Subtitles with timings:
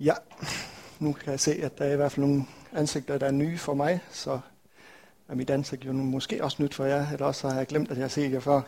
[0.00, 0.14] Ja,
[0.98, 3.58] nu kan jeg se, at der er i hvert fald nogle ansigter, der er nye
[3.58, 4.40] for mig, så
[5.28, 7.96] er mit ansigt jo måske også nyt for jer, eller også har jeg glemt, at
[7.96, 8.60] jeg har set jer før.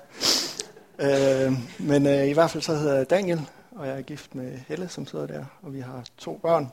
[0.98, 3.40] Øh, men øh, i hvert fald så hedder jeg Daniel,
[3.70, 6.72] og jeg er gift med Helle, som sidder der, og vi har to børn,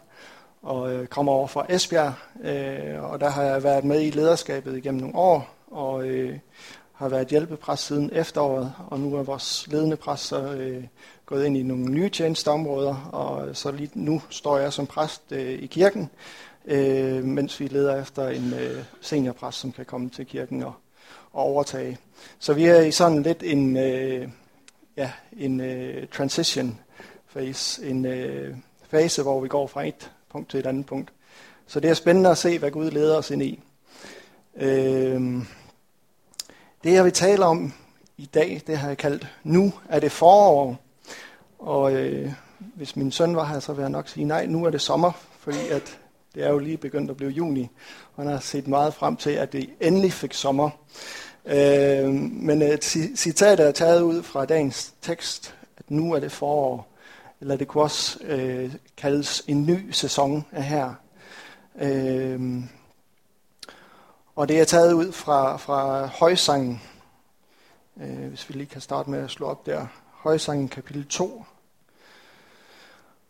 [0.62, 2.14] og øh, kommer over fra Esbjerg,
[2.44, 6.40] øh, og der har jeg været med i lederskabet igennem nogle år, og øh,
[6.98, 10.84] har været hjælpepræst siden efteråret, og nu er vores ledende præst så øh,
[11.26, 15.64] gået ind i nogle nye tjenesteområder, og så lige nu står jeg som præst øh,
[15.64, 16.10] i kirken,
[16.66, 20.74] øh, mens vi leder efter en øh, seniorpræst, som kan komme til kirken og,
[21.34, 21.98] og overtage.
[22.40, 24.30] Så vi er i sådan lidt en, øh,
[24.98, 26.80] ja, en øh, transition
[27.32, 28.56] phase, en øh,
[28.90, 31.14] fase, hvor vi går fra et punkt til et andet punkt.
[31.68, 33.60] Så det er spændende at se, hvad Gud leder os ind i.
[34.56, 35.44] Øh,
[36.84, 37.74] det jeg vil tale om
[38.18, 40.78] i dag, det har jeg kaldt, nu er det forår.
[41.60, 44.70] Og øh, hvis min søn var her, så ville jeg nok sige, nej, nu er
[44.70, 46.00] det sommer, fordi at
[46.36, 47.70] det er jo lige begyndt at blive juni,
[48.16, 50.70] og han har set meget frem til, at det endelig fik sommer.
[51.46, 52.84] Øh, men et
[53.16, 56.88] citat er taget ud fra dagens tekst, at nu er det forår,
[57.42, 60.94] eller det kunne også øh, kaldes en ny sæson af her.
[61.82, 62.64] Øh,
[64.38, 66.82] og det er taget ud fra, fra højsangen,
[68.02, 69.88] øh, hvis vi lige kan starte med at slå op der.
[70.12, 71.46] Højsangen kapitel 2,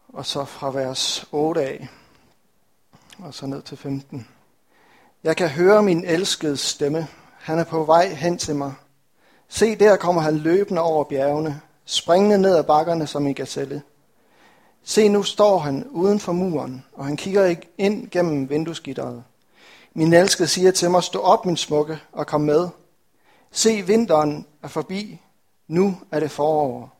[0.07, 1.87] og så fra vers 8 af,
[3.19, 4.27] og så ned til 15.
[5.23, 7.07] Jeg kan høre min elskede stemme.
[7.37, 8.73] Han er på vej hen til mig.
[9.47, 13.81] Se, der kommer han løbende over bjergene, springende ned ad bakkerne som en gazelle.
[14.83, 19.23] Se, nu står han uden for muren, og han kigger ind gennem vinduesgitteret.
[19.97, 22.67] Min elskede siger til mig, stå op, min smukke, og kom med.
[23.51, 25.21] Se, vinteren er forbi.
[25.67, 26.97] Nu er det forår.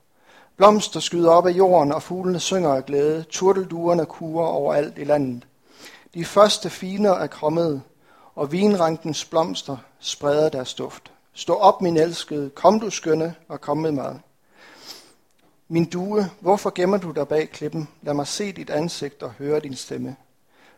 [0.56, 3.26] Blomster skyder op af jorden, og fuglene synger af glæde.
[3.30, 5.48] Turtelduerne kurer overalt i landet.
[6.14, 7.82] De første finer er kommet,
[8.36, 11.12] og vinrankens blomster spreder deres duft.
[11.34, 14.20] Stå op, min elskede, kom du skønne, og kom med mig.
[15.68, 17.90] Min due, hvorfor gemmer du dig bag klippen?
[18.02, 20.16] Lad mig se dit ansigt og høre din stemme.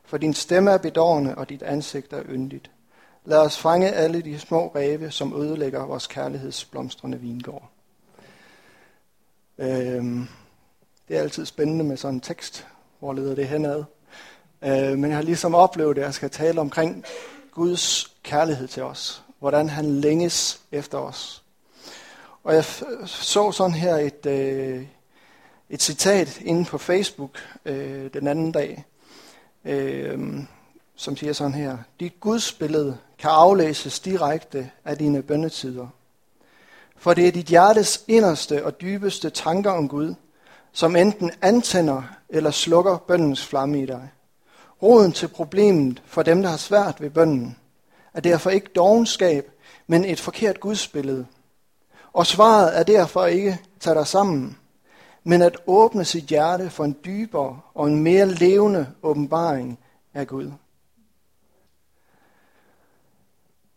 [0.10, 2.72] For din stemme er bedårende, og dit ansigt er yndigt.
[3.26, 7.70] Lad os fange alle de små ræve, som ødelægger vores kærlighedsblomstrende vingård.
[9.58, 10.28] Øhm,
[11.08, 12.68] det er altid spændende med sådan en tekst.
[13.00, 13.84] Hvor leder det henad?
[14.62, 17.06] Øh, men jeg har ligesom oplevet, at jeg skal tale omkring
[17.52, 19.24] Guds kærlighed til os.
[19.40, 21.44] Hvordan han længes efter os.
[22.44, 22.64] Og jeg
[23.06, 24.86] så sådan her et, øh,
[25.70, 28.86] et citat inde på Facebook øh, den anden dag,
[29.66, 30.44] øh,
[30.96, 31.78] som siger sådan her.
[32.00, 35.88] Dit gudsbillede kan aflæses direkte af dine bønnetider.
[36.98, 40.16] For det er dit hjertes inderste og dybeste tanker om Gud,
[40.72, 44.10] som enten antænder eller slukker bøndens flamme i dig.
[44.82, 47.58] Roden til problemet for dem, der har svært ved bønden,
[48.14, 49.52] er derfor ikke dogenskab,
[49.88, 51.26] men et forkert gudsbillede.
[52.14, 54.58] Og svaret er derfor ikke tag dig sammen,
[55.24, 59.80] men at åbne sit hjerte for en dybere og en mere levende åbenbaring
[60.14, 60.52] af Gud.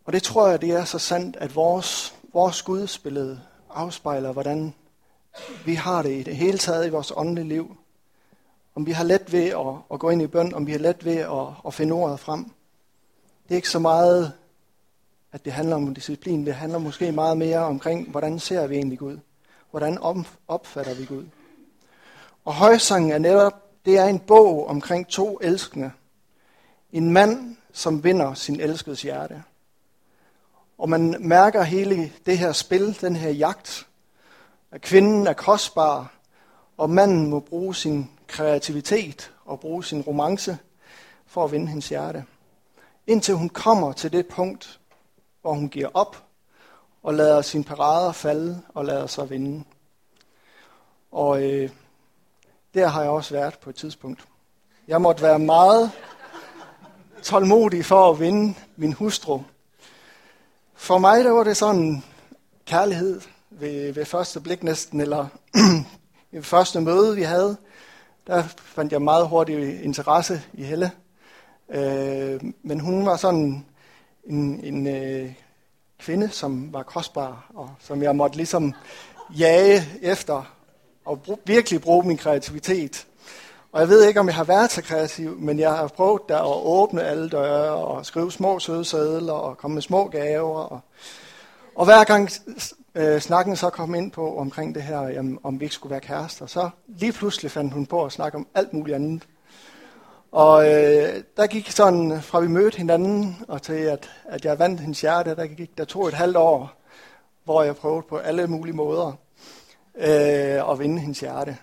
[0.05, 4.75] Og det tror jeg, det er så sandt, at vores, vores gudsbillede afspejler, hvordan
[5.65, 7.77] vi har det i det hele taget i vores åndelige liv.
[8.75, 11.05] Om vi har let ved at, at gå ind i bøn, om vi har let
[11.05, 12.45] ved at, at finde ordet frem.
[13.45, 14.33] Det er ikke så meget,
[15.33, 16.47] at det handler om disciplin.
[16.47, 19.19] Det handler måske meget mere omkring, hvordan ser vi egentlig Gud?
[19.73, 19.99] Hvordan
[20.49, 21.25] opfatter vi Gud?
[22.45, 25.91] Og højsangen er netop, det er en bog omkring to elskende.
[26.93, 29.43] En mand, som vinder sin elskedes hjerte.
[30.79, 33.87] Og man mærker hele det her spil, den her jagt,
[34.71, 36.15] at kvinden er kostbar,
[36.77, 40.59] og manden må bruge sin kreativitet og bruge sin romance
[41.27, 42.25] for at vinde hendes hjerte.
[43.07, 44.81] Indtil hun kommer til det punkt,
[45.43, 46.25] hvor hun giver op
[47.03, 49.65] og lader sin parader falde og lader sig vinde.
[51.13, 51.71] Og øh,
[52.75, 54.25] der har jeg også været på et tidspunkt.
[54.89, 55.91] Jeg måtte være meget
[57.23, 59.43] tålmodig for at vinde min hustru.
[60.75, 62.03] For mig der var det sådan
[62.67, 63.21] kærlighed
[63.51, 65.27] ved, ved første blik næsten, eller
[66.33, 67.57] ved første møde, vi havde.
[68.27, 70.91] Der fandt jeg meget hurtig interesse i Helle.
[71.69, 73.67] Øh, men hun var sådan
[74.25, 75.33] en, en øh,
[76.03, 78.75] kvinde, som var kostbar, og som jeg måtte ligesom
[79.39, 80.43] jage efter
[81.05, 83.07] og brug, virkelig bruge min kreativitet.
[83.73, 86.39] Og jeg ved ikke, om jeg har været så kreativ, men jeg har prøvet der
[86.39, 90.59] at åbne alle døre og skrive små søde sædler og komme med små gaver.
[90.59, 90.81] Og,
[91.77, 92.31] og hver gang
[92.95, 96.01] øh, snakken så kom ind på omkring det her, jamen, om vi ikke skulle være
[96.01, 99.23] kærester, så lige pludselig fandt hun på at snakke om alt muligt andet.
[100.33, 104.81] Og øh, der gik sådan, fra vi mødte hinanden, og til at, at jeg vandt
[104.81, 106.71] hendes hjerte, der gik der to et halvt år,
[107.45, 109.13] hvor jeg prøvede på alle mulige måder
[109.95, 111.59] øh, at vinde hendes hjerte.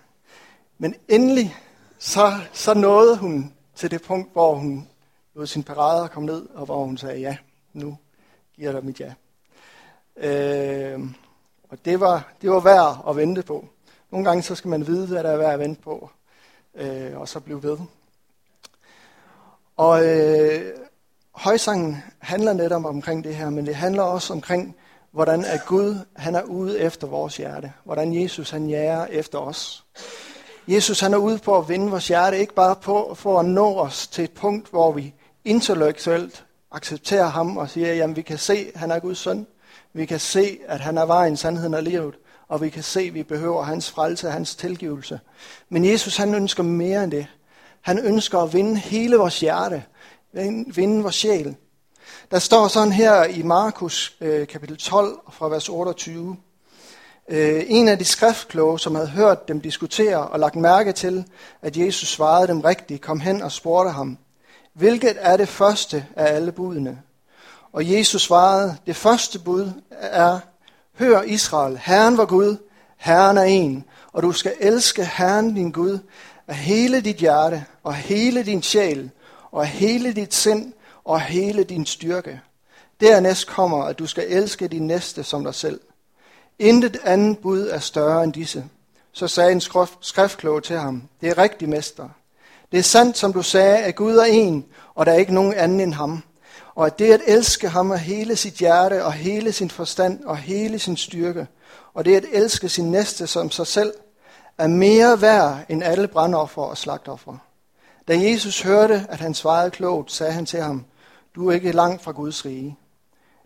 [0.77, 1.55] Men endelig,
[1.97, 4.87] så, så nåede hun til det punkt, hvor hun
[5.35, 7.37] lod sin parade komme ned, og hvor hun sagde, ja,
[7.73, 7.97] nu
[8.55, 9.13] giver dig mit ja.
[10.17, 10.99] Øh,
[11.69, 13.65] og det var, det var værd at vente på.
[14.11, 16.09] Nogle gange så skal man vide, hvad der er værd at vente på,
[16.75, 17.77] øh, og så blive ved.
[19.79, 20.61] Og øh,
[21.31, 24.75] højsangen handler netop omkring det her, men det handler også omkring,
[25.11, 27.73] hvordan at Gud han er ude efter vores hjerte.
[27.83, 29.83] Hvordan Jesus han jager efter os.
[30.67, 33.75] Jesus han er ude på at vinde vores hjerte, ikke bare på, for at nå
[33.75, 35.13] os til et punkt, hvor vi
[35.45, 39.47] intellektuelt accepterer ham og siger, jamen vi kan se, at han er Guds søn.
[39.93, 42.15] Vi kan se, at han er vejen, sandheden og livet.
[42.47, 45.19] Og vi kan se, at vi behøver hans frelse og hans tilgivelse.
[45.69, 47.27] Men Jesus han ønsker mere end det.
[47.81, 49.83] Han ønsker at vinde hele vores hjerte,
[50.75, 51.55] vinde vores sjæl.
[52.31, 56.37] Der står sådan her i Markus øh, kapitel 12 fra vers 28.
[57.29, 61.25] Øh, en af de skriftkloge, som havde hørt dem diskutere og lagt mærke til,
[61.61, 64.17] at Jesus svarede dem rigtigt, kom hen og spurgte ham,
[64.73, 67.01] hvilket er det første af alle budene?
[67.73, 70.39] Og Jesus svarede, det første bud er,
[70.99, 72.57] hør Israel, Herren var Gud,
[72.97, 73.83] Herren er en,
[74.13, 75.99] og du skal elske Herren din Gud
[76.49, 79.09] af hele dit hjerte, og hele din sjæl,
[79.51, 80.73] og hele dit sind,
[81.03, 82.41] og hele din styrke.
[83.01, 85.79] Dernæst kommer, at du skal elske din næste som dig selv.
[86.59, 88.65] Intet andet bud er større end disse.
[89.11, 89.61] Så sagde en
[90.01, 92.09] skriftklog til ham, det er rigtigt, mester.
[92.71, 94.65] Det er sandt, som du sagde, at Gud er en,
[94.95, 96.23] og der er ikke nogen anden end ham.
[96.75, 100.37] Og at det at elske ham af hele sit hjerte, og hele sin forstand, og
[100.37, 101.47] hele sin styrke,
[101.93, 103.93] og det at elske sin næste som sig selv,
[104.59, 107.37] er mere værd end alle brandoffer og slagtoffer.
[108.07, 110.85] Da Jesus hørte, at han svarede klogt, sagde han til ham,
[111.35, 112.77] du er ikke langt fra Guds rige.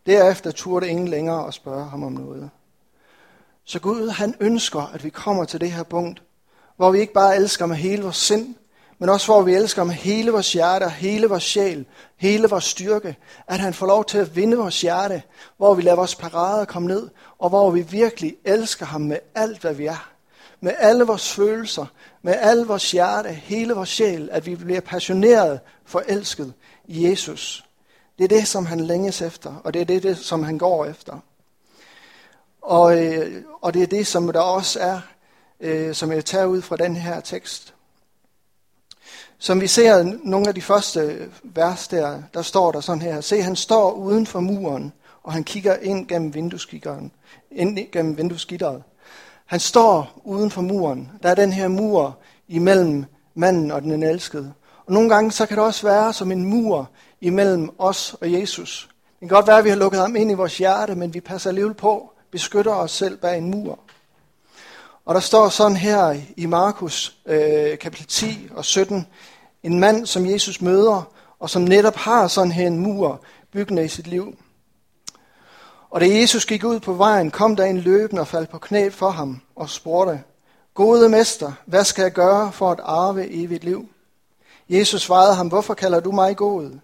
[0.05, 2.49] Derefter turde ingen længere at spørge ham om noget.
[3.65, 6.21] Så Gud, han ønsker, at vi kommer til det her punkt,
[6.77, 8.55] hvor vi ikke bare elsker med hele vores sind,
[8.99, 11.85] men også hvor vi elsker med hele vores hjerte, hele vores sjæl,
[12.17, 13.15] hele vores styrke,
[13.47, 15.23] at han får lov til at vinde vores hjerte,
[15.57, 19.61] hvor vi lader vores parader komme ned, og hvor vi virkelig elsker ham med alt,
[19.61, 20.12] hvad vi er.
[20.63, 21.85] Med alle vores følelser,
[22.21, 26.53] med alle vores hjerte, hele vores sjæl, at vi bliver passioneret, forelsket
[26.85, 27.65] i Jesus.
[28.17, 31.19] Det er det, som han længes efter, og det er det, som han går efter.
[32.61, 34.99] Og, øh, og det er det, som der også er,
[35.59, 37.73] øh, som jeg tager ud fra den her tekst.
[39.37, 43.21] Som vi ser nogle af de første vers der, der står der sådan her.
[43.21, 44.93] Se, han står uden for muren,
[45.23, 47.11] og han kigger ind gennem vindueskikkeren.
[47.51, 48.83] Ind gennem vindueskitteret.
[49.45, 51.11] Han står uden for muren.
[51.23, 52.17] Der er den her mur
[52.47, 53.05] imellem
[53.35, 54.53] manden og den elskede.
[54.85, 56.89] Og nogle gange så kan det også være som en mur
[57.21, 58.89] imellem os og Jesus.
[59.19, 61.19] Det kan godt være, at vi har lukket ham ind i vores hjerte, men vi
[61.19, 63.79] passer alligevel på, beskytter os selv bag en mur.
[65.05, 69.07] Og der står sådan her i Markus øh, kapitel 10 og 17,
[69.63, 73.87] en mand, som Jesus møder, og som netop har sådan her en mur byggende i
[73.87, 74.37] sit liv.
[75.93, 78.89] Og da Jesus gik ud på vejen, kom der en løbende og faldt på knæ
[78.89, 80.23] for ham og spurgte,
[80.73, 83.87] Gode mester, hvad skal jeg gøre for at arve evigt liv?
[84.69, 86.79] Jesus svarede ham, hvorfor kalder du mig god?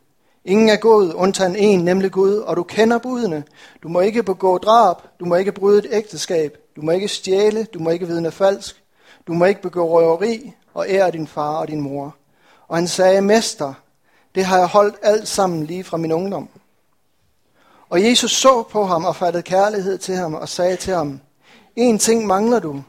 [0.45, 3.43] Ingen er god, undtagen en, nemlig Gud, og du kender budene.
[3.83, 7.63] Du må ikke begå drab, du må ikke bryde et ægteskab, du må ikke stjæle,
[7.63, 8.83] du må ikke vidne falsk,
[9.27, 12.15] du må ikke begå røveri og ære din far og din mor.
[12.67, 13.73] Og han sagde, Mester,
[14.35, 16.49] det har jeg holdt alt sammen lige fra min ungdom.
[17.89, 21.19] Og Jesus så på ham og fattede kærlighed til ham og sagde til ham,
[21.75, 22.83] En ting mangler du.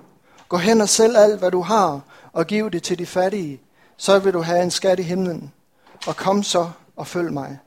[0.49, 2.01] Gå hen og sælg alt, hvad du har,
[2.33, 3.61] og giv det til de fattige.
[3.97, 5.53] Så vil du have en skat i himlen.
[6.07, 7.59] Og kom så og følg mig.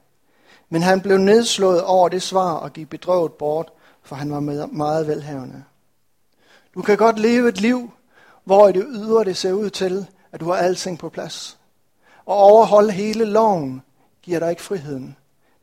[0.69, 3.71] Men han blev nedslået over det svar og gik bedrøvet bort,
[4.03, 5.63] for han var meget velhavende.
[6.75, 7.91] Du kan godt leve et liv,
[8.43, 11.57] hvor i det ydre det ser ud til, at du har alting på plads.
[12.25, 13.81] Og overholde hele loven
[14.21, 15.15] giver dig ikke friheden.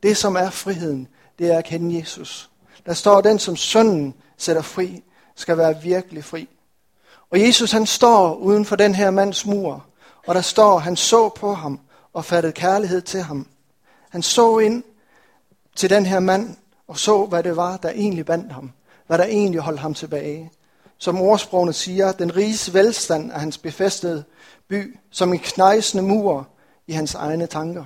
[0.02, 1.08] Det, som er friheden,
[1.40, 2.50] det er at kende Jesus.
[2.86, 5.02] Der står, den som sønnen sætter fri,
[5.36, 6.48] skal være virkelig fri.
[7.30, 9.86] Og Jesus han står uden for den her mands mur,
[10.26, 11.80] og der står, han så på ham
[12.12, 13.46] og fattede kærlighed til ham.
[14.10, 14.82] Han så ind
[15.76, 16.56] til den her mand
[16.88, 18.72] og så, hvad det var, der egentlig bandt ham.
[19.06, 20.50] Hvad der egentlig holdt ham tilbage.
[20.98, 24.24] Som ordsprogene siger, den riges velstand af hans befæstede
[24.68, 26.48] by, som en knejsende mur
[26.86, 27.84] i hans egne tanker.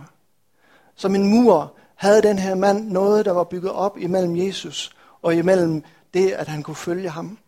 [0.97, 5.35] Som en mur havde den her mand noget, der var bygget op imellem Jesus og
[5.35, 5.83] imellem
[6.15, 7.39] det, at han kunne følge ham.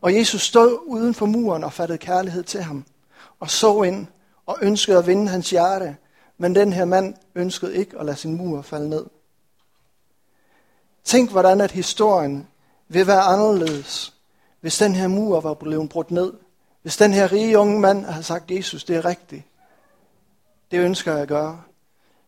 [0.00, 2.84] Og Jesus stod uden for muren og fattede kærlighed til ham,
[3.40, 4.06] og så ind
[4.46, 5.96] og ønskede at vinde hans hjerte
[6.38, 9.06] men den her mand ønskede ikke at lade sin mur falde ned.
[11.04, 12.48] Tænk, hvordan at historien
[12.88, 14.14] vil være anderledes,
[14.60, 16.32] hvis den her mur var blevet brudt ned.
[16.82, 19.42] Hvis den her rige unge mand havde sagt, Jesus, det er rigtigt.
[20.70, 21.62] Det ønsker jeg at gøre.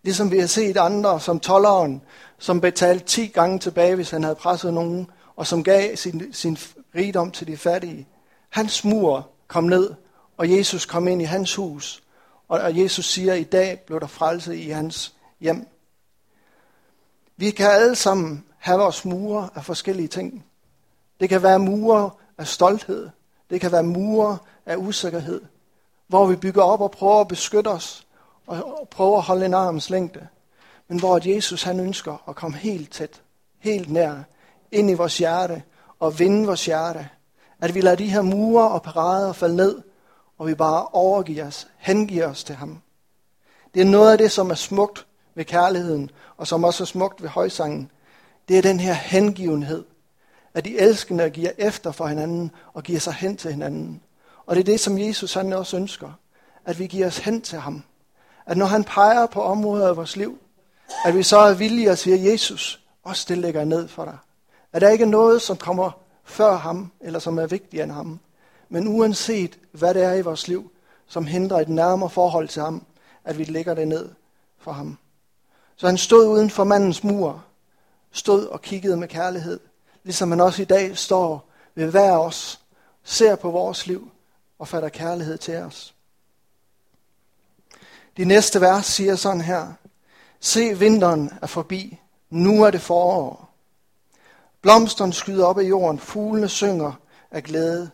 [0.07, 2.03] Ligesom vi har set andre, som tolleren,
[2.39, 6.59] som betalte 10 gange tilbage, hvis han havde presset nogen, og som gav sin, sin
[6.95, 8.09] rigdom til de fattige.
[8.49, 9.95] Hans mur kom ned,
[10.37, 12.03] og Jesus kom ind i hans hus.
[12.49, 15.69] Og Jesus siger, i dag blev der frelse i hans hjem.
[17.37, 20.45] Vi kan alle sammen have vores mure af forskellige ting.
[21.21, 23.09] Det kan være mure af stolthed.
[23.51, 25.41] Det kan være mure af usikkerhed.
[26.09, 28.06] Hvor vi bygger op og prøver at beskytte os.
[28.47, 30.27] Og prøver at holde en arms længde.
[30.89, 33.23] Men hvor Jesus han ønsker at komme helt tæt,
[33.59, 34.23] helt nær,
[34.73, 35.63] ind i vores hjerte
[36.01, 37.09] og vinde vores hjerte.
[37.61, 39.83] At vi lader de her mure og parader falde ned,
[40.39, 42.83] og vi bare overgiver os, hengiver os til ham.
[43.75, 47.23] Det er noget af det, som er smukt ved kærligheden, og som også er smukt
[47.23, 47.91] ved højsangen.
[48.49, 49.85] Det er den her hengivenhed,
[50.55, 54.03] at de elskende giver efter for hinanden og giver sig hen til hinanden.
[54.47, 56.13] Og det er det, som Jesus han også ønsker,
[56.65, 57.83] at vi giver os hen til ham.
[58.47, 60.39] At når han peger på områder af vores liv,
[61.05, 64.19] at vi så er villige at sige, Jesus, også det lægger jeg ned for dig.
[64.73, 65.91] At der ikke er noget, som kommer
[66.25, 68.21] før ham, eller som er vigtigere end ham.
[68.69, 70.71] Men uanset hvad det er i vores liv,
[71.07, 72.83] som hindrer et nærmere forhold til ham,
[73.25, 74.09] at vi lægger det ned
[74.59, 74.99] for ham.
[75.77, 77.45] Så han stod uden for mandens mur,
[78.13, 79.61] stod og kiggede med kærlighed,
[80.05, 82.61] ligesom han også i dag står ved hver os,
[83.05, 84.11] ser på vores liv
[84.59, 85.96] og fatter kærlighed til os.
[88.17, 89.67] De næste vers siger sådan her.
[90.41, 92.01] Se, vinteren er forbi.
[92.31, 93.51] Nu er det forår.
[94.63, 95.99] Blomsterne skyder op af jorden.
[95.99, 96.93] Fuglene synger
[97.31, 97.91] af glæde.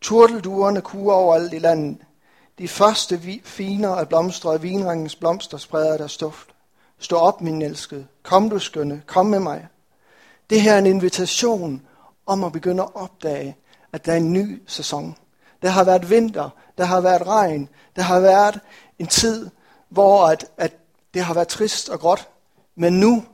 [0.00, 1.98] Turtelduerne kuger overalt i landet.
[2.58, 4.60] De første finer af blomster og
[5.20, 6.48] blomster spreder der stoft.
[6.98, 8.06] Stå op, min elskede.
[8.22, 9.02] Kom du skønne.
[9.06, 9.66] Kom med mig.
[10.50, 11.82] Det her er en invitation
[12.26, 13.56] om at begynde at opdage,
[13.92, 15.16] at der er en ny sæson.
[15.62, 18.60] Der har været vinter, der har været regn, der har været
[18.98, 19.50] en tid,
[19.92, 20.72] hvor at, at
[21.14, 22.28] det har været trist og gråt,
[22.74, 23.24] men nu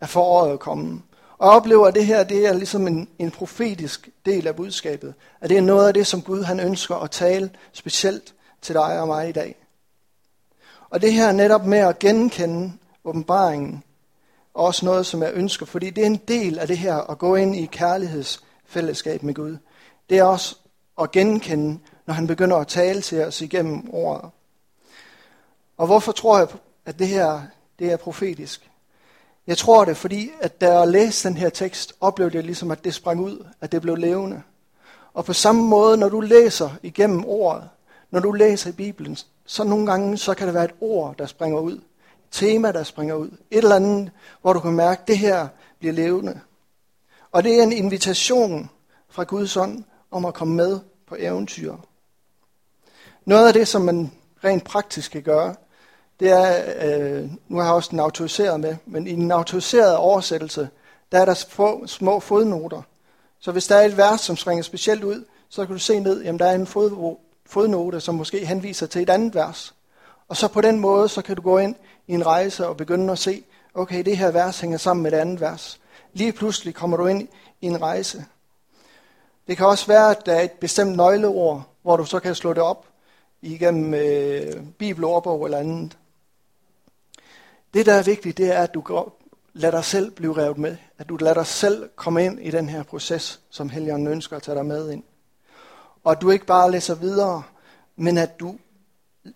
[0.00, 1.02] er foråret kommet.
[1.38, 5.14] Og jeg oplever, at det her det er ligesom en, en profetisk del af budskabet.
[5.40, 9.00] At det er noget af det, som Gud han ønsker at tale specielt til dig
[9.00, 9.56] og mig i dag.
[10.90, 12.72] Og det her netop med at genkende
[13.04, 13.82] åbenbaringen,
[14.54, 17.34] også noget, som jeg ønsker, fordi det er en del af det her at gå
[17.34, 19.56] ind i kærlighedsfællesskab med Gud.
[20.10, 20.56] Det er også
[21.00, 24.30] at genkende, når han begynder at tale til os igennem ordet.
[25.76, 26.48] Og hvorfor tror jeg,
[26.86, 27.42] at det her
[27.78, 28.70] det er profetisk?
[29.46, 32.84] Jeg tror det, fordi at da jeg læste den her tekst, oplevede jeg ligesom, at
[32.84, 34.42] det sprang ud, at det blev levende.
[35.14, 37.68] Og på samme måde, når du læser igennem ordet,
[38.10, 39.16] når du læser i Bibelen,
[39.46, 41.72] så nogle gange, så kan det være et ord, der springer ud.
[41.72, 41.82] Et
[42.30, 43.28] tema, der springer ud.
[43.28, 44.10] Et eller andet,
[44.42, 46.40] hvor du kan mærke, at det her bliver levende.
[47.32, 48.70] Og det er en invitation
[49.08, 51.76] fra Guds ånd om at komme med på eventyr.
[53.24, 54.12] Noget af det, som man
[54.44, 55.54] rent praktisk kan gøre,
[56.20, 60.68] det er, øh, nu har jeg også den autoriseret med, men i den autoriserede oversættelse,
[61.12, 62.82] der er der få, små fodnoter.
[63.40, 66.22] Så hvis der er et vers, som springer specielt ud, så kan du se ned,
[66.22, 67.16] jamen der er en fod,
[67.46, 69.74] fodnote, som måske henviser til et andet vers.
[70.28, 71.74] Og så på den måde, så kan du gå ind
[72.06, 73.42] i en rejse og begynde at se,
[73.74, 75.80] okay, det her vers hænger sammen med et andet vers.
[76.12, 77.28] Lige pludselig kommer du ind
[77.60, 78.24] i en rejse.
[79.46, 82.52] Det kan også være, at der er et bestemt nøgleord, hvor du så kan slå
[82.52, 82.86] det op
[83.42, 85.96] igennem øh, bibelordbog eller andet.
[87.74, 89.20] Det, der er vigtigt, det er, at du går,
[89.52, 90.76] lader dig selv blive revet med.
[90.98, 94.42] At du lader dig selv komme ind i den her proces, som Helligånden ønsker at
[94.42, 95.02] tage dig med ind.
[96.04, 97.42] Og at du ikke bare læser videre,
[97.96, 98.56] men at du,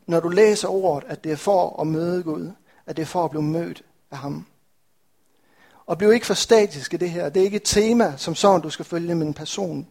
[0.07, 2.51] når du læser ordet, at det er for at møde Gud.
[2.87, 4.47] At det er for at blive mødt af ham.
[5.87, 7.29] Og bliv ikke for statisk i det her.
[7.29, 9.89] Det er ikke et tema, som sådan du skal følge med en person.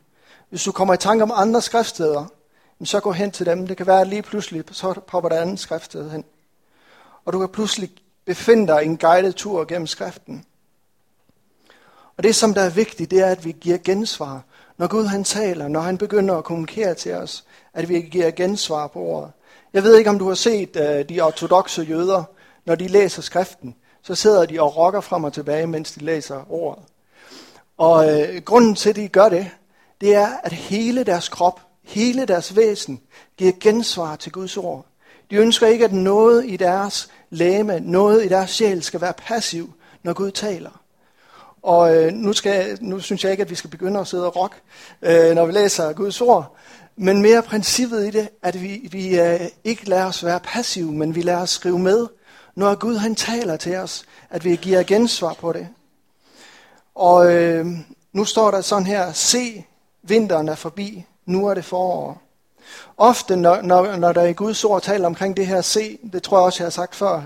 [0.50, 2.26] Hvis du kommer i tanke om andre skriftsteder,
[2.84, 3.68] så gå hen til dem.
[3.68, 6.24] Det kan være, at lige pludselig så popper der andet skriftsted hen.
[7.26, 7.92] Og du kan pludselig
[8.28, 10.46] Befind dig i en guided tur gennem skriften.
[12.18, 14.42] Og det, som der er vigtigt, det er, at vi giver gensvar.
[14.78, 18.88] Når Gud han taler, når han begynder at kommunikere til os, at vi giver gensvar
[18.88, 19.32] på ordet.
[19.74, 22.24] Jeg ved ikke, om du har set uh, de ortodoxe jøder,
[22.66, 26.52] når de læser skriften, så sidder de og rokker frem og tilbage, mens de læser
[26.52, 26.84] ordet.
[27.78, 29.50] Og uh, grunden til, at de gør det,
[30.02, 33.02] det er, at hele deres krop, hele deres væsen,
[33.38, 34.86] giver gensvar til Guds ord.
[35.30, 39.74] De ønsker ikke, at noget i deres læme, noget i deres sjæl skal være passiv,
[40.04, 40.82] når Gud taler.
[41.62, 44.36] Og øh, nu, skal, nu synes jeg ikke, at vi skal begynde at sidde og
[44.36, 44.62] rock,
[45.02, 46.56] øh, når vi læser Guds ord.
[46.96, 51.16] Men mere princippet i det, at vi, vi øh, ikke lader os være passive, men
[51.16, 52.08] vi lader os skrive med,
[52.56, 55.68] når Gud han taler til os, at vi giver gensvar på det.
[56.96, 57.68] Og øh,
[58.14, 59.66] nu står der sådan her, se,
[60.04, 62.22] vinteren er forbi, nu er det forår.
[62.98, 66.38] Ofte, når, når, når der i Guds ord taler omkring det her se, det tror
[66.38, 67.22] jeg også, jeg har sagt før,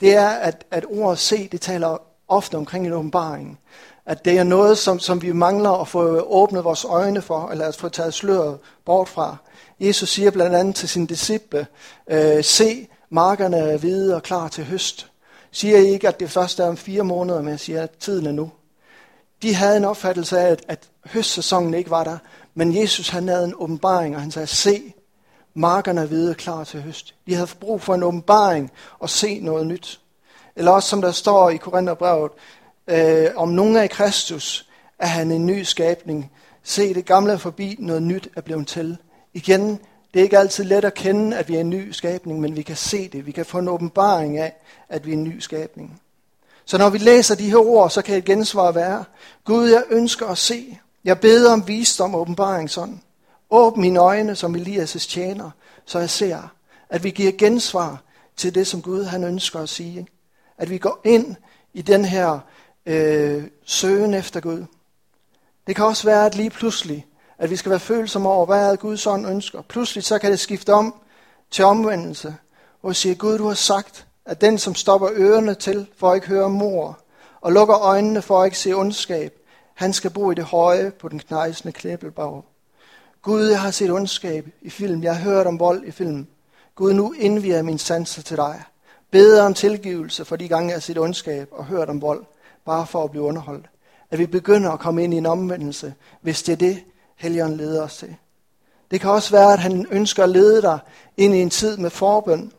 [0.00, 1.98] det er, at, at ordet se, det taler
[2.28, 3.58] ofte omkring en åbenbaring.
[4.06, 7.66] At det er noget, som, som vi mangler at få åbnet vores øjne for, eller
[7.66, 9.36] at få taget sløret bort fra.
[9.80, 11.66] Jesus siger blandt andet til sine disciple,
[12.10, 15.10] øh, se, markerne er hvide og klar til høst.
[15.50, 18.26] Siger I ikke, at det først er om fire måneder, men jeg siger, at tiden
[18.26, 18.50] er nu.
[19.42, 22.18] De havde en opfattelse af, at, at høstsæsonen ikke var der,
[22.54, 24.94] men Jesus han havde en åbenbaring, og han sagde, se,
[25.54, 27.14] markerne er hvide klar til høst.
[27.26, 30.00] De havde brug for en åbenbaring og se noget nyt.
[30.56, 32.32] Eller også som der står i Korintherbrevet,
[32.86, 34.68] øh, om nogen er i Kristus,
[34.98, 36.32] er han en ny skabning.
[36.62, 38.96] Se, det gamle er forbi, noget nyt er blevet til.
[39.34, 39.78] Igen,
[40.14, 42.62] det er ikke altid let at kende, at vi er en ny skabning, men vi
[42.62, 43.26] kan se det.
[43.26, 44.54] Vi kan få en åbenbaring af,
[44.88, 46.00] at vi er en ny skabning.
[46.64, 49.04] Så når vi læser de her ord, så kan et gensvar være,
[49.44, 50.78] Gud, jeg ønsker at se.
[51.04, 53.02] Jeg beder om visdom og åbenbaring sådan.
[53.50, 55.50] Åbn mine øjne som Elias' tjener,
[55.84, 56.38] så jeg ser,
[56.88, 58.02] at vi giver gensvar
[58.36, 60.06] til det, som Gud han ønsker at sige.
[60.58, 61.36] At vi går ind
[61.72, 62.38] i den her
[62.86, 64.64] øh, søgen efter Gud.
[65.66, 67.06] Det kan også være, at lige pludselig,
[67.38, 69.62] at vi skal være følsomme over, hvad er Guds ånd ønsker.
[69.62, 70.94] Pludselig så kan det skifte om
[71.50, 72.36] til omvendelse,
[72.80, 76.14] hvor vi siger, Gud, du har sagt, at den, som stopper ørerne til for at
[76.14, 76.98] ikke høre mor,
[77.40, 79.41] og lukker øjnene for at ikke se ondskab,
[79.74, 82.42] han skal bo i det høje på den knejsende klæbelbag.
[83.22, 85.02] Gud, jeg har set ondskab i film.
[85.02, 86.26] Jeg har hørt om vold i film.
[86.74, 88.62] Gud, nu indviger jeg min sanser til dig.
[89.10, 92.24] Beder om tilgivelse for de gange, jeg har set ondskab og hørt om vold,
[92.64, 93.66] bare for at blive underholdt.
[94.10, 96.84] At vi begynder at komme ind i en omvendelse, hvis det er det,
[97.16, 98.16] Helligånden leder os til.
[98.90, 100.78] Det kan også være, at han ønsker at lede dig
[101.16, 102.52] ind i en tid med forbøn.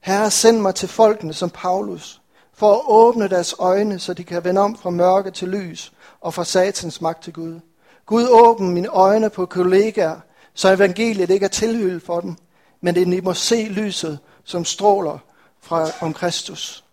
[0.00, 2.20] Herre, send mig til folkene som Paulus,
[2.54, 5.92] for at åbne deres øjne, så de kan vende om fra mørke til lys
[6.26, 7.60] og fra satans magt til Gud.
[8.06, 10.20] Gud åbn mine øjne på kollegaer,
[10.54, 12.36] så evangeliet ikke er tilhyldet for dem,
[12.80, 15.18] men det de må se lyset, som stråler
[15.60, 16.84] fra om Kristus.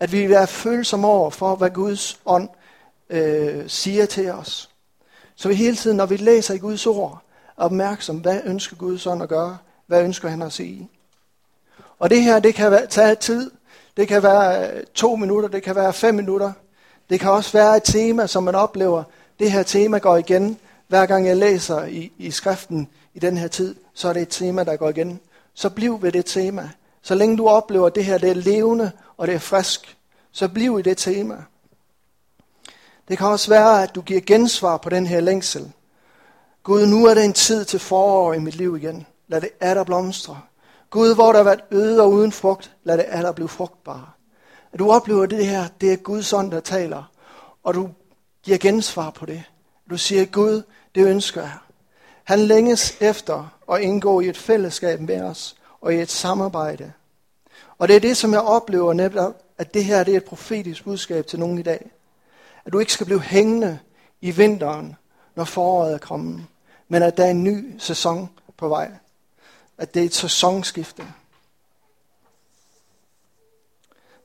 [0.00, 2.48] At vi er følsomme over for, hvad Guds ånd
[3.10, 4.70] øh, siger til os.
[5.36, 7.22] Så vi hele tiden, når vi læser i Guds ord,
[7.58, 9.58] er opmærksom, hvad ønsker Guds ånd at gøre?
[9.86, 10.90] Hvad ønsker han at sige?
[11.98, 13.50] Og det her, det kan tage tid.
[13.96, 16.52] Det kan være øh, to minutter, det kan være fem minutter.
[17.10, 19.02] Det kan også være et tema, som man oplever,
[19.38, 20.58] det her tema går igen.
[20.88, 24.28] Hver gang jeg læser i, i skriften i den her tid, så er det et
[24.28, 25.20] tema, der går igen.
[25.54, 26.70] Så bliv ved det tema.
[27.02, 29.96] Så længe du oplever, at det her det er levende og det er frisk,
[30.32, 31.36] så bliv i det tema.
[33.08, 35.72] Det kan også være, at du giver gensvar på den her længsel.
[36.62, 39.06] Gud, nu er det en tid til forår i mit liv igen.
[39.28, 40.40] Lad det atter blomstre.
[40.90, 44.06] Gud, hvor der har været øde og uden frugt, lad det atter blive frugtbare.
[44.72, 47.10] At du oplever det her, det er Guds ånd, der taler.
[47.62, 47.90] Og du
[48.42, 49.42] giver gensvar på det.
[49.90, 50.62] Du siger, Gud,
[50.94, 51.56] det ønsker jeg.
[52.24, 56.92] Han længes efter at indgå i et fællesskab med os og i et samarbejde.
[57.78, 60.84] Og det er det, som jeg oplever netop, at det her det er et profetisk
[60.84, 61.90] budskab til nogen i dag.
[62.64, 63.78] At du ikke skal blive hængende
[64.20, 64.96] i vinteren,
[65.34, 66.46] når foråret er kommet,
[66.88, 68.90] men at der er en ny sæson på vej.
[69.78, 71.06] At det er et sæsonskifte.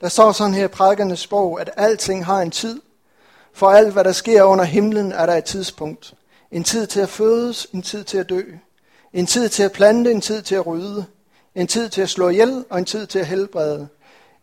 [0.02, 2.82] Der står sådan her i prædikernes sprog, at alting har en tid,
[3.54, 6.14] for alt, hvad der sker under himlen, er der et tidspunkt.
[6.52, 8.42] En tid til at fødes, en tid til at dø.
[9.14, 11.06] En tid til at plante, en tid til at rydde.
[11.56, 13.88] En tid til at slå ihjel, og en tid til at helbrede.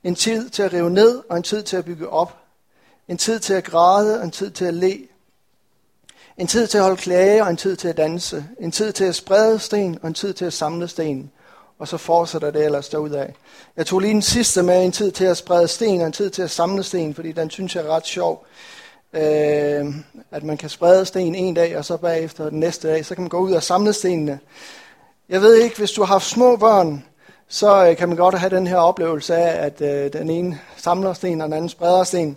[0.04, 2.36] En tid til at rive ned, og en tid til at bygge op.
[3.08, 4.98] En tid til at græde, og en tid til at le.
[6.38, 8.46] En tid til at holde klage, og en tid til at danse.
[8.60, 11.30] En tid til at sprede sten, og en tid til at samle sten.
[11.82, 13.26] Og så fortsætter det ellers derudad.
[13.76, 16.30] Jeg tog lige den sidste med, en tid til at sprede sten, og en tid
[16.30, 18.46] til at samle sten, fordi den synes jeg er ret sjov
[19.12, 19.94] øh,
[20.30, 23.22] at man kan sprede sten en dag, og så bagefter den næste dag, så kan
[23.22, 24.38] man gå ud og samle stenene.
[25.28, 27.04] Jeg ved ikke, hvis du har haft små børn,
[27.48, 31.12] så øh, kan man godt have den her oplevelse af, at øh, den ene samler
[31.12, 32.36] sten, og den anden spreder sten.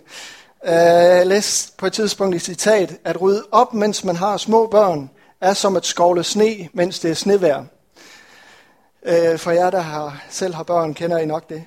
[0.64, 4.66] Øh, jeg læste på et tidspunkt i citat, at rydde op, mens man har små
[4.66, 7.64] børn, er som at skovle sne, mens det er snevejr.
[9.08, 11.64] Øh, for jer, der har, selv har børn, kender I nok det.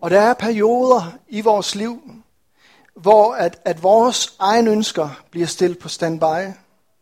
[0.00, 2.02] Og der er perioder i vores liv,
[2.94, 6.52] hvor at, at vores egne ønsker bliver stillet på standby,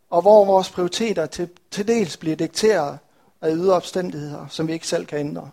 [0.09, 2.99] og hvor vores prioriteter til, til dels bliver dikteret
[3.41, 5.51] af ydre omstændigheder, som vi ikke selv kan ændre.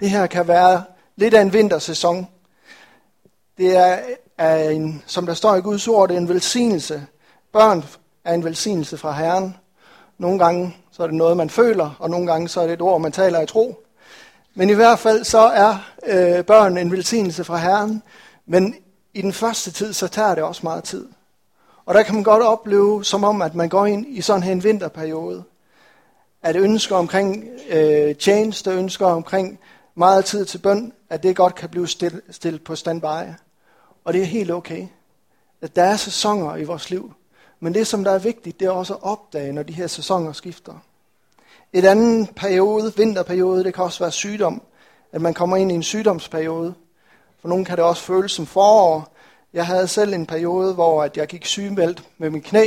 [0.00, 0.84] Det her kan være
[1.16, 2.28] lidt af en vintersæson.
[3.58, 3.98] Det er,
[4.38, 7.06] er en, som der står i Guds ord, det er en velsignelse.
[7.52, 7.84] Børn
[8.24, 9.56] er en velsignelse fra Herren.
[10.18, 12.82] Nogle gange så er det noget, man føler, og nogle gange så er det et
[12.82, 13.84] ord, man taler i tro.
[14.54, 18.02] Men i hvert fald så er øh, børn en velsignelse fra Herren,
[18.46, 18.74] men
[19.14, 21.08] i den første tid, så tager det også meget tid.
[21.86, 24.64] Og der kan man godt opleve, som om, at man går ind i sådan en
[24.64, 25.44] vinterperiode,
[26.42, 29.58] at ønsker omkring øh, tjeneste, ønsker omkring
[29.94, 33.30] meget tid til bøn, at det godt kan blive stillet stil på standby.
[34.04, 34.86] Og det er helt okay.
[35.62, 37.12] At der er sæsoner i vores liv.
[37.64, 40.32] Men det, som der er vigtigt, det er også at opdage, når de her sæsoner
[40.32, 40.72] skifter.
[41.72, 44.62] Et andet periode, vinterperiode, det kan også være sygdom.
[45.12, 46.74] At man kommer ind i en sygdomsperiode.
[47.40, 49.14] For nogen kan det også føles som forår.
[49.52, 52.66] Jeg havde selv en periode, hvor at jeg gik sygemeldt med min knæ.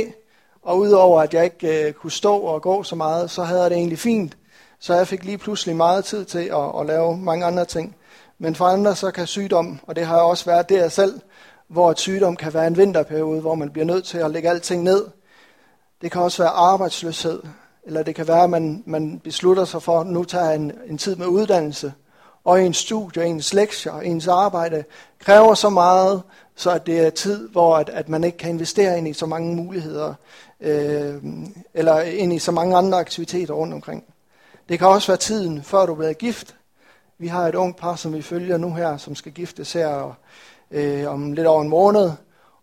[0.62, 3.70] Og udover at jeg ikke øh, kunne stå og gå så meget, så havde jeg
[3.70, 4.36] det egentlig fint.
[4.78, 7.96] Så jeg fik lige pludselig meget tid til at, at lave mange andre ting.
[8.38, 11.20] Men for andre så kan sygdom, og det har også været der selv,
[11.68, 14.82] hvor et sygdom kan være en vinterperiode, hvor man bliver nødt til at lægge alting
[14.82, 15.06] ned.
[16.02, 17.42] Det kan også være arbejdsløshed,
[17.84, 20.98] eller det kan være, at man, man beslutter sig for, at nu tager en, en
[20.98, 21.92] tid med uddannelse,
[22.44, 24.84] og ens studie, ens lektier, ens arbejde
[25.18, 26.22] kræver så meget,
[26.56, 29.26] så at det er tid, hvor at, at man ikke kan investere ind i så
[29.26, 30.14] mange muligheder,
[30.60, 31.22] øh,
[31.74, 34.04] eller ind i så mange andre aktiviteter rundt omkring.
[34.68, 36.56] Det kan også være tiden, før du bliver gift.
[37.18, 40.16] Vi har et ungt par, som vi følger nu her, som skal giftes her
[40.70, 42.12] øh, om lidt over en måned.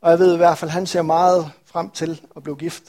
[0.02, 2.84] Og jeg ved i hvert fald, at han ser meget frem til at blive gift.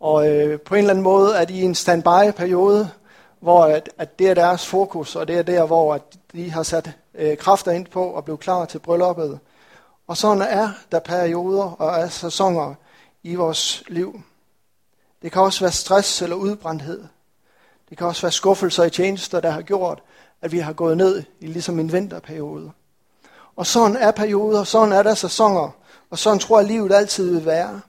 [0.00, 2.90] Og øh, på en eller anden måde er de i en standby-periode,
[3.40, 6.62] hvor at, at det er deres fokus, og det er der, hvor at de har
[6.62, 9.38] sat øh, kræfter ind på at blive klar til brylluppet.
[10.06, 12.74] Og sådan er der perioder og er sæsoner
[13.22, 14.20] i vores liv.
[15.22, 17.04] Det kan også være stress eller udbrændthed.
[17.88, 20.02] Det kan også være skuffelser i tjenester, der har gjort,
[20.42, 22.72] at vi har gået ned i ligesom en vinterperiode.
[23.58, 25.70] Og sådan er perioder, sådan er der sæsoner,
[26.10, 27.80] og sådan tror jeg, livet altid vil være.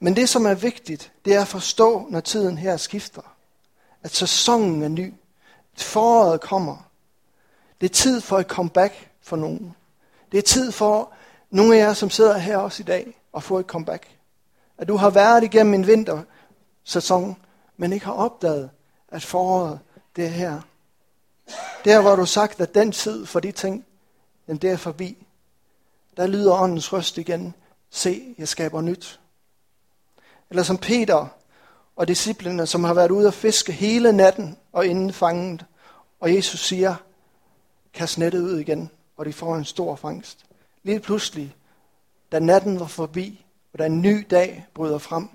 [0.00, 3.22] Men det, som er vigtigt, det er at forstå, når tiden her skifter.
[4.02, 5.14] At sæsonen er ny.
[5.76, 6.76] Foråret kommer.
[7.80, 9.74] Det er tid for et comeback for nogen.
[10.32, 11.12] Det er tid for
[11.50, 14.08] nogle af jer, som sidder her også i dag, at få et comeback.
[14.78, 17.36] At du har været igennem en vintersæson,
[17.76, 18.70] men ikke har opdaget,
[19.08, 19.78] at foråret,
[20.16, 20.60] det er her.
[21.84, 23.84] Der, hvor du sagt, at den tid for de ting,
[24.46, 25.26] den der forbi.
[26.16, 27.54] Der lyder åndens røst igen.
[27.90, 29.20] Se, jeg skaber nyt.
[30.50, 31.26] Eller som Peter
[31.96, 35.64] og disciplene, som har været ude at fiske hele natten og inden fanget.
[36.20, 36.94] Og Jesus siger,
[37.94, 40.38] kast nettet ud igen, og de får en stor fangst.
[40.82, 41.56] Lige pludselig,
[42.32, 45.28] da natten var forbi, og da en ny dag bryder frem,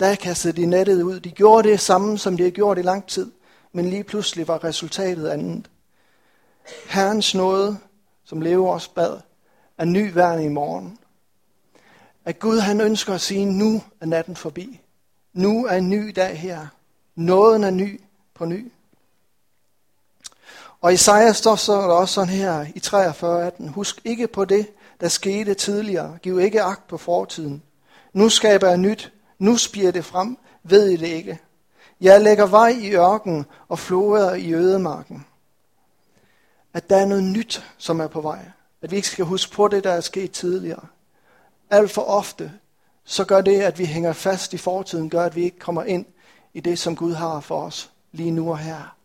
[0.00, 1.20] der kastede de nettet ud.
[1.20, 3.32] De gjorde det samme, som de havde gjort i lang tid,
[3.72, 5.70] men lige pludselig var resultatet andet.
[6.88, 7.78] Herrens nåde,
[8.30, 9.20] som lever os bad,
[9.78, 10.98] er ny værn i morgen.
[12.24, 14.80] At Gud han ønsker at sige, nu er natten forbi.
[15.32, 16.66] Nu er en ny dag her.
[17.14, 18.00] Nåden er ny
[18.34, 18.72] på ny.
[20.80, 22.80] Og Isaiah står så der også sådan her i
[23.66, 23.70] 43.18.
[23.70, 24.66] Husk ikke på det,
[25.00, 26.18] der skete tidligere.
[26.22, 27.62] Giv ikke agt på fortiden.
[28.12, 29.12] Nu skaber jeg nyt.
[29.38, 30.38] Nu spiger det frem.
[30.62, 31.38] Ved I det ikke?
[32.00, 35.26] Jeg lægger vej i ørken og floder i ødemarken.
[36.74, 38.50] At der er noget nyt, som er på vej.
[38.82, 40.86] At vi ikke skal huske på det, der er sket tidligere.
[41.70, 42.52] Alt for ofte,
[43.04, 46.06] så gør det, at vi hænger fast i fortiden, gør, at vi ikke kommer ind
[46.54, 48.96] i det, som Gud har for os lige nu og her.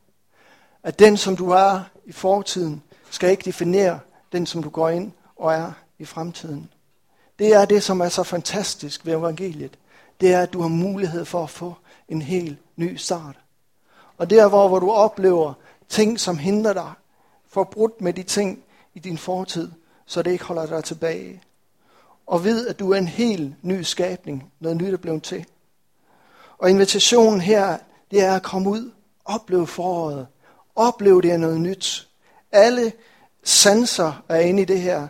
[0.83, 3.99] At den, som du er i fortiden, skal ikke definere
[4.31, 6.69] den, som du går ind og er i fremtiden.
[7.39, 9.77] Det er det, som er så fantastisk ved evangeliet.
[10.21, 11.75] Det er, at du har mulighed for at få
[12.09, 13.35] en helt ny start.
[14.17, 15.53] Og der, hvor, hvor du oplever
[15.89, 16.91] ting, som hindrer dig,
[17.55, 18.63] for brudt med de ting
[18.93, 19.71] i din fortid,
[20.05, 21.41] så det ikke holder dig tilbage.
[22.27, 25.45] Og ved, at du er en helt ny skabning, noget nyt er blevet til.
[26.57, 27.77] Og invitationen her,
[28.11, 28.91] det er at komme ud,
[29.25, 30.27] opleve foråret,
[30.75, 32.07] opleve det er noget nyt.
[32.51, 32.93] Alle
[33.43, 35.07] sanser er inde i det her.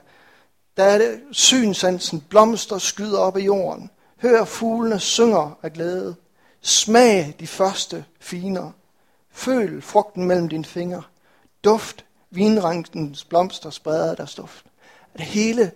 [0.77, 3.89] Der er det synsansen, blomster skyder op i jorden.
[4.21, 6.15] Hør fuglene synger af glæde.
[6.61, 8.71] Smag de første finer.
[9.31, 11.03] Føl frugten mellem dine fingre.
[11.63, 14.65] Duft vinrankens blomster spreder der duft.
[15.13, 15.71] At hele,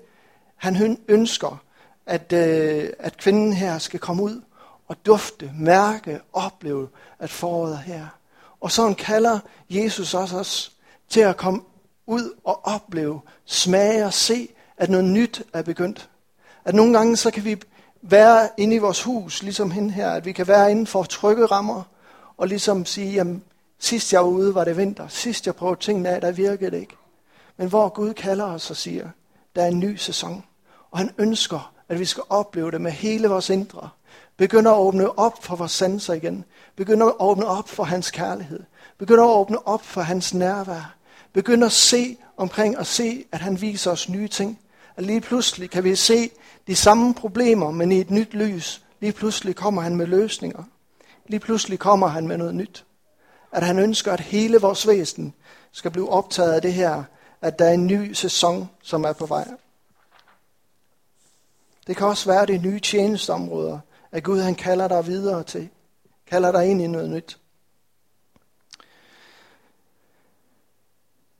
[0.55, 1.61] han ønsker,
[2.05, 4.41] at, øh, at kvinden her skal komme ud
[4.87, 6.87] og dufte, mærke, opleve,
[7.19, 8.07] at foråret er her.
[8.61, 10.71] Og sådan kalder Jesus også os
[11.09, 11.61] til at komme
[12.07, 16.09] ud og opleve, smage og se, at noget nyt er begyndt.
[16.65, 17.61] At nogle gange så kan vi
[18.01, 21.45] være inde i vores hus, ligesom hende her, at vi kan være inden for trygge
[21.45, 21.83] rammer,
[22.37, 23.43] og ligesom sige, jamen,
[23.79, 25.07] sidst jeg var ude, var det vinter.
[25.07, 26.95] Sidst jeg prøvede tingene af, der virkede det ikke.
[27.57, 29.09] Men hvor Gud kalder os og siger,
[29.55, 30.43] der er en ny sæson,
[30.91, 33.89] og han ønsker, at vi skal opleve det med hele vores indre,
[34.39, 36.45] Begynder at åbne op for vores sanser igen.
[36.75, 38.59] Begynder at åbne op for hans kærlighed.
[38.97, 40.95] Begynder at åbne op for hans nærvær.
[41.33, 44.59] Begynder at se omkring og se, at han viser os nye ting.
[44.95, 46.29] At lige pludselig kan vi se
[46.67, 48.83] de samme problemer, men i et nyt lys.
[48.99, 50.63] Lige pludselig kommer han med løsninger.
[51.27, 52.85] Lige pludselig kommer han med noget nyt.
[53.51, 55.33] At han ønsker, at hele vores væsen
[55.71, 57.03] skal blive optaget af det her,
[57.41, 59.47] at der er en ny sæson, som er på vej.
[61.87, 63.79] Det kan også være det nye tjenestområder,
[64.11, 65.69] at Gud han kalder dig videre til.
[66.27, 67.39] Kalder dig ind i noget nyt.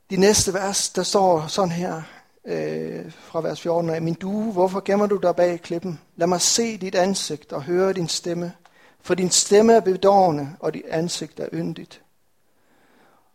[0.10, 2.02] De næste vers, der står sådan her
[2.45, 3.89] øh, fra vers 14.
[3.89, 6.00] af, Min due, hvorfor gemmer du dig bag klippen?
[6.15, 8.54] Lad mig se dit ansigt og høre din stemme.
[9.02, 12.02] For din stemme er bedårende, og dit ansigt er yndigt.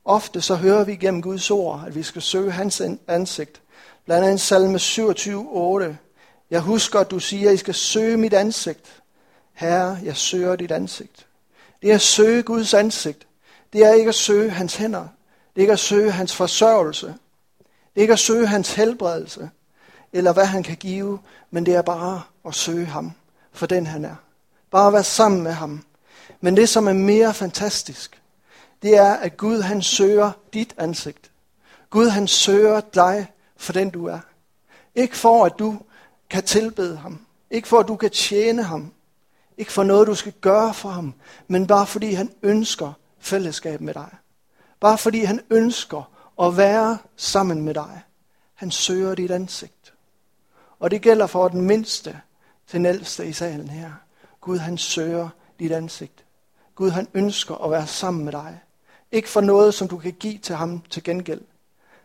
[0.05, 3.63] Ofte så hører vi gennem Guds ord, at vi skal søge hans ansigt.
[4.05, 5.99] Blandt andet salme 27, 8.
[6.51, 9.03] Jeg husker, at du siger, at I skal søge mit ansigt.
[9.53, 11.27] Herre, jeg søger dit ansigt.
[11.83, 13.27] Det er at søge Guds ansigt.
[13.73, 15.09] Det er ikke at søge hans hænder.
[15.55, 17.07] Det er ikke at søge hans forsørgelse.
[17.95, 19.51] Det er ikke at søge hans helbredelse,
[20.13, 21.19] eller hvad han kan give,
[21.51, 23.13] men det er bare at søge ham
[23.53, 24.17] for den han er.
[24.75, 25.85] Bare at være sammen med ham.
[26.41, 28.23] Men det, som er mere fantastisk,
[28.83, 31.31] det er, at Gud han søger dit ansigt.
[31.91, 34.19] Gud han søger dig for den du er.
[34.95, 35.81] Ikke for, at du
[36.31, 37.27] kan tilbede ham.
[37.51, 38.93] Ikke for, at du kan tjene ham.
[39.59, 41.15] Ikke for noget, du skal gøre for ham.
[41.49, 44.11] Men bare fordi han ønsker fællesskab med dig.
[44.81, 46.11] Bare fordi han ønsker
[46.43, 48.03] at være sammen med dig.
[48.55, 49.95] Han søger dit ansigt.
[50.79, 52.21] Og det gælder for den mindste
[52.67, 53.93] til den ældste i salen her.
[54.45, 55.29] Gud han søger
[55.59, 56.25] dit ansigt.
[56.75, 58.61] Gud han ønsker at være sammen med dig.
[59.13, 61.41] Ikke for noget, som du kan give til ham til gengæld.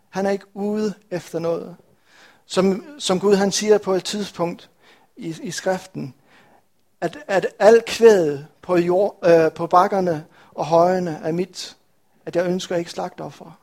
[0.09, 1.75] Han er ikke ude efter noget.
[2.45, 4.69] Som, som Gud han siger på et tidspunkt
[5.17, 6.13] i, i skriften,
[7.01, 11.77] at, at al kvædet på, jord, øh, på bakkerne og højene er mit,
[12.25, 13.59] at jeg ønsker ikke slagtoffer.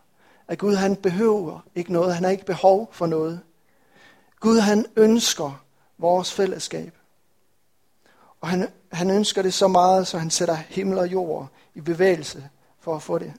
[0.48, 3.40] At Gud han behøver ikke noget, han har ikke behov for noget.
[4.40, 5.62] Gud han ønsker
[5.98, 6.92] vores fællesskab.
[8.40, 12.48] Og han, han ønsker det så meget, så han sætter himmel og jord i bevægelse
[12.80, 13.32] for at få det.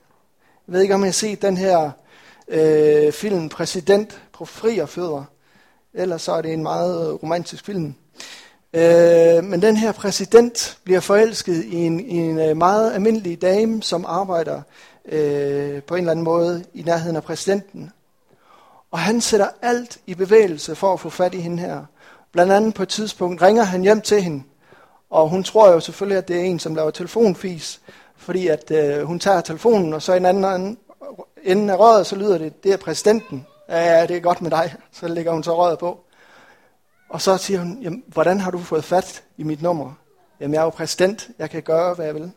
[0.68, 1.92] Jeg ved ikke, om I har set den her
[2.48, 5.24] øh, film, Præsident på fri og fødder.
[5.94, 7.96] Ellers så er det en meget øh, romantisk film.
[8.74, 13.84] Øh, men den her præsident bliver forelsket i en, i en øh, meget almindelig dame,
[13.84, 14.62] som arbejder
[15.06, 17.92] øh, på en eller anden måde i nærheden af præsidenten.
[18.92, 21.86] Og han sætter alt i bevægelse for at få fat i hende her.
[22.32, 24.44] Blandt andet på et tidspunkt ringer han hjem til hende,
[25.10, 27.82] og hun tror jo selvfølgelig, at det er en, som laver telefonfis,
[28.16, 30.78] fordi at øh, hun tager telefonen, og så i en anden
[31.44, 33.46] ende af røret, så lyder det, det er præsidenten.
[33.70, 34.76] Ja, det er godt med dig.
[34.92, 36.00] Så lægger hun så røret på.
[37.10, 39.94] Og så siger hun, jamen, hvordan har du fået fat i mit nummer?
[40.40, 41.30] Jamen, jeg er jo præsident.
[41.40, 42.32] Jeg kan gøre, hvad jeg vil.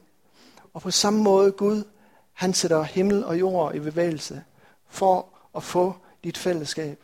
[0.74, 1.84] Og på samme måde, Gud,
[2.32, 4.42] han sætter himmel og jord i bevægelse
[4.88, 6.98] for at få dit fællesskab.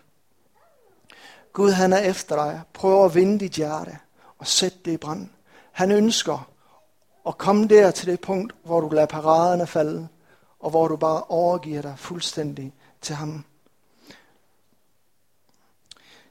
[1.52, 2.60] Gud, han er efter dig.
[2.72, 3.98] Prøv at vinde dit hjerte
[4.38, 5.28] og sæt det i brand.
[5.76, 6.50] Han ønsker
[7.26, 10.08] at komme der til det punkt, hvor du lader paraderne falde,
[10.60, 13.44] og hvor du bare overgiver dig fuldstændig til ham.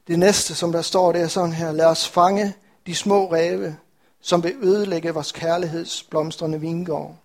[0.06, 1.72] Det næste, som der står, det er sådan her.
[1.72, 2.54] Lad os fange
[2.86, 3.76] de små ræve,
[4.20, 7.16] som vil ødelægge vores kærlighedsblomstrende vingård.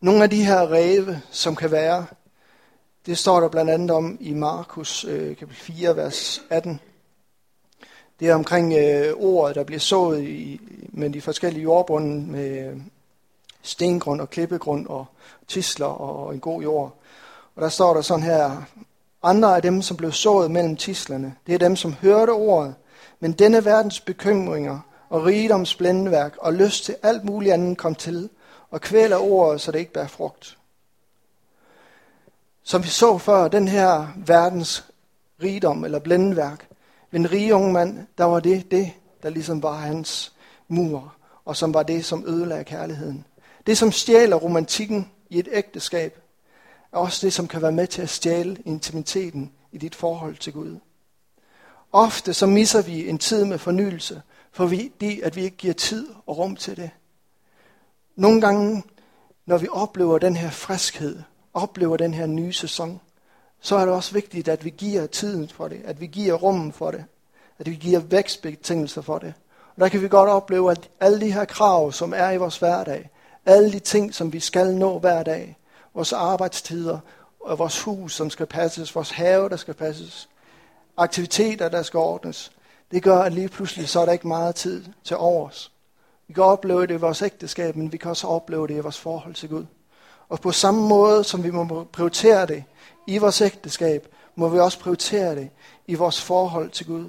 [0.00, 2.06] Nogle af de her ræve, som kan være,
[3.06, 6.80] det står der blandt andet om i Markus øh, kapitel 4, vers 18.
[8.20, 12.76] Det er omkring øh, ordet, der bliver sået i, med de forskellige jordbunden med øh,
[13.62, 15.06] stengrund og klippegrund og
[15.48, 16.94] tisler og en god jord.
[17.56, 18.62] Og der står der sådan her,
[19.22, 22.74] andre af dem, som blev sået mellem tislerne, det er dem, som hørte ordet,
[23.20, 28.28] men denne verdens bekymringer og rigdomsblændeværk og lyst til alt muligt andet kom til,
[28.70, 30.58] og kvæler ordet, så det ikke bærer frugt.
[32.62, 34.84] Som vi så før, den her verdens
[35.42, 36.69] rigdom eller blændeværk,
[37.12, 38.92] den en unge mand, der var det det,
[39.22, 40.32] der ligesom var hans
[40.68, 43.24] mur, og som var det, som ødelagde kærligheden.
[43.66, 46.20] Det, som stjæler romantikken i et ægteskab,
[46.92, 50.52] er også det, som kan være med til at stjæle intimiteten i dit forhold til
[50.52, 50.78] Gud.
[51.92, 56.38] Ofte så misser vi en tid med fornyelse, fordi at vi ikke giver tid og
[56.38, 56.90] rum til det.
[58.16, 58.82] Nogle gange,
[59.46, 61.22] når vi oplever den her friskhed,
[61.54, 63.00] oplever den her nye sæson,
[63.60, 66.72] så er det også vigtigt, at vi giver tiden for det, at vi giver rummen
[66.72, 67.04] for det,
[67.58, 69.34] at vi giver vækstbetingelser for det.
[69.76, 72.58] Og der kan vi godt opleve, at alle de her krav, som er i vores
[72.58, 73.10] hverdag,
[73.46, 75.56] alle de ting, som vi skal nå hver dag,
[75.94, 76.98] vores arbejdstider,
[77.40, 80.28] og vores hus, som skal passes, vores have, der skal passes,
[80.96, 82.52] aktiviteter, der skal ordnes,
[82.90, 85.72] det gør, at lige pludselig så er der ikke meget tid til overs.
[86.28, 88.98] Vi kan opleve det i vores ægteskab, men vi kan også opleve det i vores
[88.98, 89.64] forhold til Gud.
[90.28, 92.64] Og på samme måde, som vi må prioritere det
[93.06, 95.50] i vores ægteskab, må vi også prioritere det
[95.86, 97.06] i vores forhold til Gud.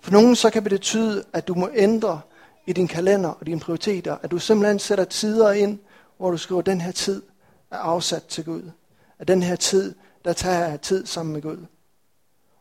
[0.00, 2.20] For nogen så kan det betyde, at du må ændre
[2.66, 5.78] i din kalender og dine prioriteter, at du simpelthen sætter tider ind,
[6.16, 7.22] hvor du skriver, at den her tid
[7.70, 8.70] er afsat til Gud.
[9.18, 11.66] At den her tid, der tager jeg tid sammen med Gud.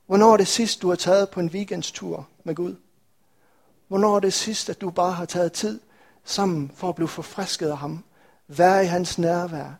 [0.08, 2.76] Hvornår er det sidst, du har taget på en weekendstur med Gud?
[3.88, 5.80] Hvornår er det sidst, at du bare har taget tid
[6.24, 8.04] sammen for at blive forfrisket af ham?
[8.48, 9.80] Være i hans nærvær.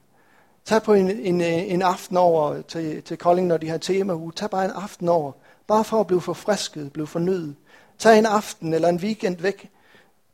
[0.66, 4.32] Tag på en, en, en aften over til, til Kolding, når de har temauge.
[4.36, 5.32] Tag bare en aften over.
[5.68, 7.56] Bare for at blive forfrisket, blive fornyet.
[7.98, 9.70] Tag en aften eller en weekend væk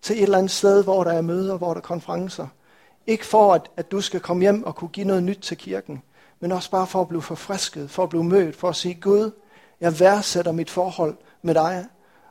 [0.01, 2.47] til et eller andet sted, hvor der er møder, hvor der er konferencer.
[3.07, 6.01] Ikke for, at, at du skal komme hjem og kunne give noget nyt til kirken,
[6.39, 9.31] men også bare for at blive forfrisket, for at blive mødt, for at sige, Gud,
[9.81, 11.85] jeg værdsætter mit forhold med dig,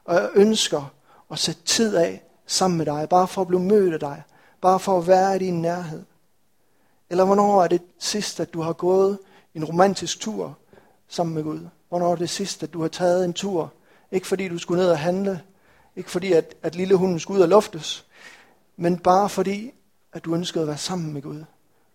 [0.04, 0.92] og jeg ønsker
[1.30, 4.22] at sætte tid af sammen med dig, bare for at blive mødt af dig,
[4.60, 6.02] bare for at være i din nærhed.
[7.10, 9.18] Eller hvornår er det sidst, at du har gået
[9.54, 10.58] en romantisk tur
[11.08, 11.68] sammen med Gud?
[11.88, 13.72] Hvornår er det sidst, at du har taget en tur?
[14.12, 15.40] Ikke fordi du skulle ned og handle,
[15.96, 18.06] ikke fordi at, at lille hunden skulle ud og luftes,
[18.76, 19.72] men bare fordi,
[20.12, 21.44] at du ønskede at være sammen med Gud.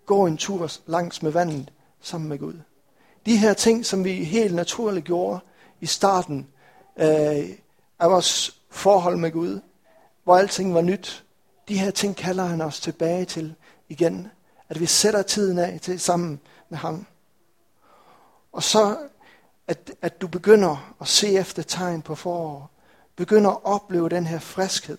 [0.05, 2.53] Gå en tur langs med vandet sammen med Gud.
[3.25, 5.39] De her ting, som vi helt naturligt gjorde
[5.79, 6.47] i starten
[6.97, 7.49] øh,
[7.99, 9.59] af vores forhold med Gud,
[10.23, 11.23] hvor alting var nyt,
[11.67, 13.55] de her ting kalder han os tilbage til
[13.89, 14.27] igen.
[14.69, 17.05] At vi sætter tiden af til sammen med ham.
[18.51, 18.97] Og så,
[19.67, 22.69] at, at du begynder at se efter tegn på forår.
[23.15, 24.97] Begynder at opleve den her friskhed.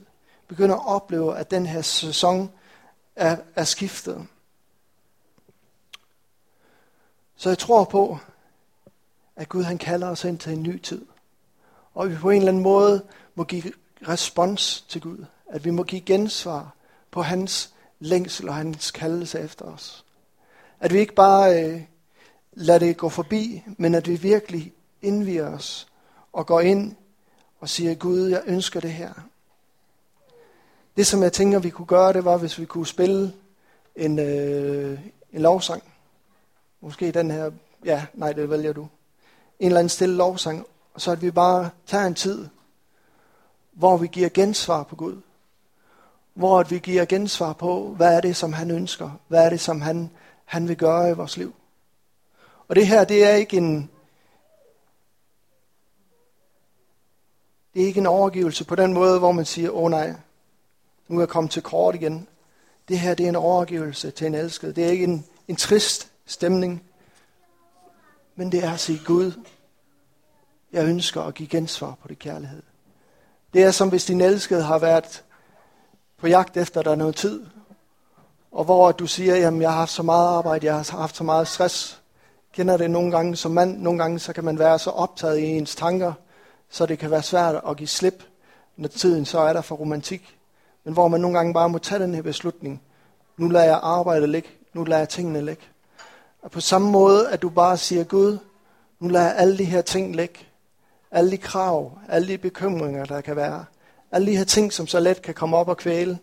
[0.48, 2.50] Begynder at opleve, at den her sæson
[3.16, 4.26] er, er skiftet.
[7.36, 8.18] Så jeg tror på,
[9.36, 11.06] at Gud han kalder os ind til en ny tid.
[11.94, 13.04] Og vi på en eller anden måde
[13.34, 13.72] må give
[14.08, 15.24] respons til Gud.
[15.46, 16.74] At vi må give gensvar
[17.10, 20.04] på hans længsel og hans kaldelse efter os.
[20.80, 21.82] At vi ikke bare øh,
[22.52, 25.88] lader det gå forbi, men at vi virkelig indviger os
[26.32, 26.96] og går ind
[27.60, 29.12] og siger, Gud, jeg ønsker det her.
[30.96, 33.32] Det, som jeg tænker, vi kunne gøre, det var, hvis vi kunne spille
[33.96, 35.00] en, øh,
[35.32, 35.82] en lovsang.
[36.80, 37.50] Måske den her,
[37.84, 38.88] ja, nej, det vælger du.
[39.58, 42.48] En eller anden stille lovsang, så at vi bare tager en tid,
[43.72, 45.20] hvor vi giver gensvar på Gud.
[46.34, 49.10] Hvor at vi giver gensvar på, hvad er det, som han ønsker?
[49.28, 50.10] Hvad er det, som han,
[50.44, 51.54] han vil gøre i vores liv?
[52.68, 53.90] Og det her, det er ikke en,
[57.74, 60.14] det er ikke en overgivelse på den måde, hvor man siger, åh oh, nej,
[61.08, 62.28] nu er jeg kommet til kort igen.
[62.88, 64.76] Det her, det er en overgivelse til en elsket.
[64.76, 66.82] Det er ikke en, en trist stemning,
[68.36, 69.32] men det er at sige, Gud,
[70.72, 72.62] jeg ønsker at give gensvar på det kærlighed.
[73.54, 75.24] Det er som hvis din elskede har været
[76.20, 77.46] på jagt efter dig noget tid,
[78.52, 81.24] og hvor du siger, jamen jeg har haft så meget arbejde, jeg har haft så
[81.24, 82.02] meget stress.
[82.52, 85.44] Kender det nogle gange som mand, nogle gange så kan man være så optaget i
[85.44, 86.12] ens tanker,
[86.70, 88.24] så det kan være svært at give slip,
[88.76, 90.36] når tiden så er der for romantik.
[90.84, 92.82] Men hvor man nogle gange bare må tage den her beslutning.
[93.36, 95.62] Nu lader jeg arbejdet ligge, nu lader jeg tingene ligge.
[96.42, 98.38] Og på samme måde, at du bare siger, Gud,
[99.00, 100.38] nu lader jeg alle de her ting ligge.
[101.10, 103.64] Alle de krav, alle de bekymringer, der kan være.
[104.12, 106.18] Alle de her ting, som så let kan komme op og kvæle.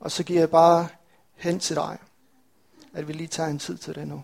[0.00, 0.88] Og så giver jeg bare
[1.34, 1.98] hen til dig,
[2.92, 4.22] at vi lige tager en tid til det nu.